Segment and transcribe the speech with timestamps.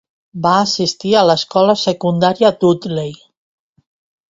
[0.45, 3.15] Va assistir a l'Escola secundària Dudley.